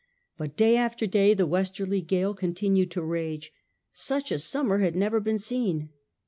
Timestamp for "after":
0.77-1.05